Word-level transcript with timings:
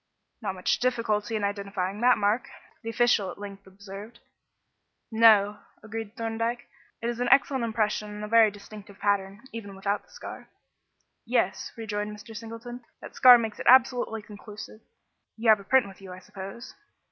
"Not 0.41 0.55
much 0.55 0.79
difficulty 0.79 1.35
in 1.35 1.43
identifying 1.43 2.01
that 2.01 2.17
mark," 2.17 2.49
the 2.81 2.89
official 2.89 3.29
at 3.29 3.37
length 3.37 3.67
observed. 3.67 4.17
"No," 5.11 5.59
agreed 5.83 6.17
Thorndyke; 6.17 6.67
"it 7.03 7.07
is 7.07 7.19
an 7.19 7.29
excellent 7.29 7.63
impression 7.63 8.09
and 8.09 8.23
a 8.23 8.27
very 8.27 8.49
distinctive 8.49 8.97
pattern, 8.97 9.43
even 9.53 9.75
without 9.75 10.01
the 10.01 10.09
scar." 10.09 10.49
"Yes," 11.23 11.71
rejoined 11.77 12.17
Mr. 12.17 12.35
Singleton; 12.35 12.83
"the 12.99 13.13
scar 13.13 13.37
makes 13.37 13.59
it 13.59 13.67
absolutely 13.69 14.23
conclusive. 14.23 14.81
You 15.37 15.49
have 15.49 15.59
a 15.59 15.63
print 15.63 15.87
with 15.87 16.01
you, 16.01 16.11
I 16.11 16.17
suppose?" 16.17 16.73